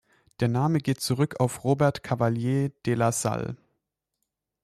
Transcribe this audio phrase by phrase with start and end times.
[0.39, 3.55] Der Name geht zurück auf Robert Cavelier de La Salle.